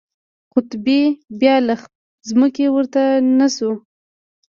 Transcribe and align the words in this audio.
قبطي 0.53 0.99
بیا 1.39 1.55
له 1.67 1.75
ځمکې 2.29 2.65
پورته 2.73 3.01
نه 3.37 3.47
شو. 3.55 3.71